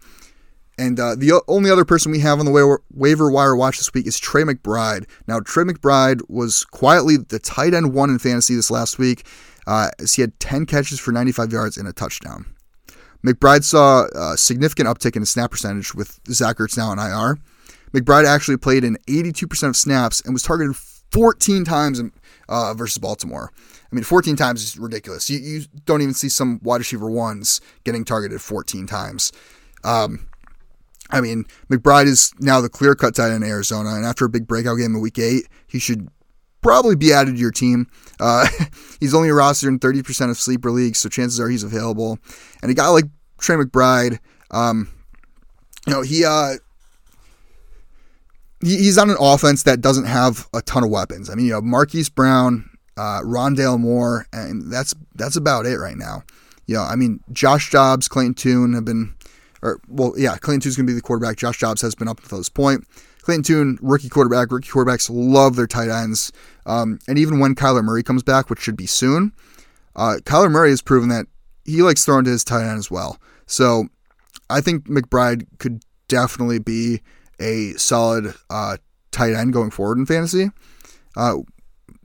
[0.79, 3.93] And uh, the only other person we have on the wa- waiver wire watch this
[3.95, 5.09] week is Trey McBride.
[5.29, 9.27] Now, Trey McBride was quietly the tight end one in fantasy this last week,
[9.67, 12.47] uh, as he had 10 catches for 95 yards and a touchdown.
[13.25, 17.39] McBride saw a significant uptick in his snap percentage with Zach Ertz now on IR.
[17.93, 20.75] McBride actually played in 82% of snaps and was targeted
[21.13, 22.01] 14 times
[22.49, 23.53] uh, versus Baltimore.
[23.57, 25.29] I mean, 14 times is ridiculous.
[25.29, 29.33] You, you don't even see some wide receiver ones getting targeted 14 times.
[29.85, 30.29] Um,
[31.11, 34.31] I mean, McBride is now the clear cut tight end in Arizona, and after a
[34.31, 36.09] big breakout game in week eight, he should
[36.63, 37.87] probably be added to your team.
[38.19, 38.47] Uh,
[39.01, 42.19] he's only a roster in 30% of sleeper leagues, so chances are he's available.
[42.63, 43.05] And a guy like
[43.39, 44.89] Trey McBride, um,
[45.87, 46.55] you know, he, uh,
[48.63, 51.29] he's on an offense that doesn't have a ton of weapons.
[51.29, 55.97] I mean, you have Marquise Brown, uh, Rondale Moore, and that's that's about it right
[55.97, 56.23] now.
[56.67, 59.15] You know, I mean, Josh Dobbs, Clayton Tune have been
[59.63, 61.37] or well, yeah, Clayton Tune's going to be the quarterback.
[61.37, 62.87] Josh Dobbs has been up until this point.
[63.23, 64.51] Clayton Tune, rookie quarterback.
[64.51, 66.33] Rookie quarterbacks love their tight ends.
[66.67, 69.33] Um, and even when Kyler Murray comes back, which should be soon,
[69.95, 71.27] uh, Kyler Murray has proven that
[71.65, 73.19] he likes throwing to his tight end as well.
[73.47, 73.87] So
[74.51, 77.01] I think McBride could definitely be
[77.41, 78.77] a solid uh,
[79.11, 80.51] tight end going forward in fantasy.
[81.17, 81.39] Uh,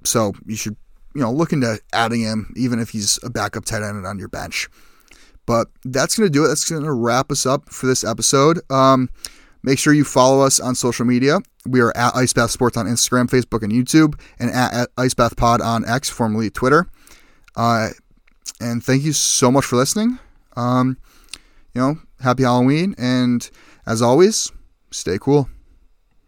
[0.03, 0.75] so you should,
[1.15, 4.27] you know, look into adding him, even if he's a backup tight end on your
[4.27, 4.69] bench.
[5.45, 6.49] But that's going to do it.
[6.49, 8.59] That's going to wrap us up for this episode.
[8.69, 9.09] Um,
[9.63, 11.39] make sure you follow us on social media.
[11.65, 15.37] We are at Ice Bath Sports on Instagram, Facebook, and YouTube, and at, at Icebath
[15.37, 16.87] Pod on X, formerly Twitter.
[17.55, 17.89] Uh,
[18.59, 20.19] and thank you so much for listening.
[20.55, 20.97] Um,
[21.73, 23.49] you know, happy Halloween, and
[23.85, 24.51] as always,
[24.91, 25.49] stay cool.